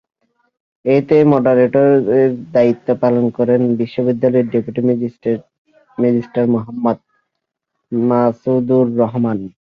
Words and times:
এতে 0.85 1.17
মডারেটরের 1.31 2.01
দায়িত্ব 2.55 2.87
পালন 3.03 3.25
করেন 3.37 3.61
বিশ্ববিদ্যালয়ের 3.81 4.47
ডেপুটি 4.51 4.81
রেজিস্ট্রার 5.97 6.47
মোহাম্মদ 6.47 6.97
মাসুদুর 7.91 8.87
রহমান। 9.01 9.39